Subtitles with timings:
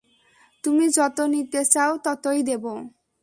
[0.63, 2.63] তুমি যত নিতে চাও, ততই দেব।